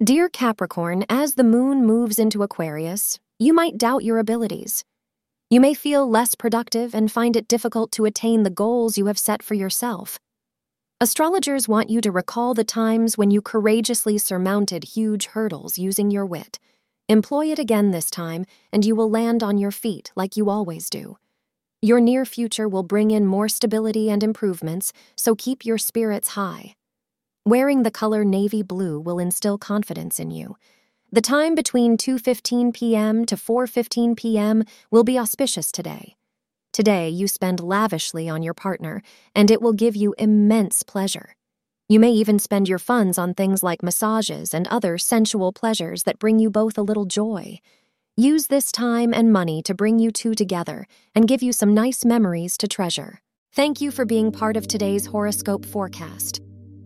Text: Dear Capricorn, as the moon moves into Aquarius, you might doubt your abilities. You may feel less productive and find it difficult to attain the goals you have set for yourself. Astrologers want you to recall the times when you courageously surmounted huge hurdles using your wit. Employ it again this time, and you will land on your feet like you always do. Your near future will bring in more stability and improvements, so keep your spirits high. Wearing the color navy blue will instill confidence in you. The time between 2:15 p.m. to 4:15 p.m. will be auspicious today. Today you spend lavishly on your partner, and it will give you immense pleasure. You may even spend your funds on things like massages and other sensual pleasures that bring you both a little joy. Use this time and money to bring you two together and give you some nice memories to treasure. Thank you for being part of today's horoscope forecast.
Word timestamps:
Dear 0.00 0.28
Capricorn, 0.28 1.04
as 1.08 1.34
the 1.34 1.42
moon 1.42 1.84
moves 1.84 2.20
into 2.20 2.44
Aquarius, 2.44 3.18
you 3.36 3.52
might 3.52 3.76
doubt 3.76 4.04
your 4.04 4.18
abilities. 4.18 4.84
You 5.50 5.60
may 5.60 5.74
feel 5.74 6.08
less 6.08 6.36
productive 6.36 6.94
and 6.94 7.10
find 7.10 7.34
it 7.34 7.48
difficult 7.48 7.90
to 7.92 8.04
attain 8.04 8.44
the 8.44 8.48
goals 8.48 8.96
you 8.96 9.06
have 9.06 9.18
set 9.18 9.42
for 9.42 9.54
yourself. 9.54 10.20
Astrologers 11.00 11.66
want 11.66 11.90
you 11.90 12.00
to 12.00 12.12
recall 12.12 12.54
the 12.54 12.62
times 12.62 13.18
when 13.18 13.32
you 13.32 13.42
courageously 13.42 14.18
surmounted 14.18 14.84
huge 14.84 15.26
hurdles 15.26 15.78
using 15.78 16.12
your 16.12 16.24
wit. 16.24 16.60
Employ 17.08 17.46
it 17.46 17.58
again 17.58 17.90
this 17.90 18.08
time, 18.08 18.46
and 18.72 18.84
you 18.84 18.94
will 18.94 19.10
land 19.10 19.42
on 19.42 19.58
your 19.58 19.72
feet 19.72 20.12
like 20.14 20.36
you 20.36 20.48
always 20.48 20.88
do. 20.88 21.16
Your 21.82 21.98
near 21.98 22.24
future 22.24 22.68
will 22.68 22.84
bring 22.84 23.10
in 23.10 23.26
more 23.26 23.48
stability 23.48 24.10
and 24.10 24.22
improvements, 24.22 24.92
so 25.16 25.34
keep 25.34 25.66
your 25.66 25.76
spirits 25.76 26.28
high. 26.28 26.76
Wearing 27.48 27.82
the 27.82 27.90
color 27.90 28.26
navy 28.26 28.62
blue 28.62 29.00
will 29.00 29.18
instill 29.18 29.56
confidence 29.56 30.20
in 30.20 30.30
you. 30.30 30.56
The 31.10 31.22
time 31.22 31.54
between 31.54 31.96
2:15 31.96 32.74
p.m. 32.74 33.24
to 33.24 33.36
4:15 33.36 34.14
p.m. 34.18 34.64
will 34.90 35.02
be 35.02 35.18
auspicious 35.18 35.72
today. 35.72 36.16
Today 36.74 37.08
you 37.08 37.26
spend 37.26 37.60
lavishly 37.60 38.28
on 38.28 38.42
your 38.42 38.52
partner, 38.52 39.00
and 39.34 39.50
it 39.50 39.62
will 39.62 39.72
give 39.72 39.96
you 39.96 40.14
immense 40.18 40.82
pleasure. 40.82 41.36
You 41.88 41.98
may 41.98 42.10
even 42.10 42.38
spend 42.38 42.68
your 42.68 42.78
funds 42.78 43.16
on 43.16 43.32
things 43.32 43.62
like 43.62 43.82
massages 43.82 44.52
and 44.52 44.68
other 44.68 44.98
sensual 44.98 45.50
pleasures 45.50 46.02
that 46.02 46.18
bring 46.18 46.38
you 46.38 46.50
both 46.50 46.76
a 46.76 46.82
little 46.82 47.06
joy. 47.06 47.60
Use 48.14 48.48
this 48.48 48.70
time 48.70 49.14
and 49.14 49.32
money 49.32 49.62
to 49.62 49.72
bring 49.72 49.98
you 49.98 50.10
two 50.10 50.34
together 50.34 50.86
and 51.14 51.26
give 51.26 51.42
you 51.42 51.54
some 51.54 51.72
nice 51.72 52.04
memories 52.04 52.58
to 52.58 52.68
treasure. 52.68 53.22
Thank 53.54 53.80
you 53.80 53.90
for 53.90 54.04
being 54.04 54.32
part 54.32 54.58
of 54.58 54.68
today's 54.68 55.06
horoscope 55.06 55.64
forecast. 55.64 56.42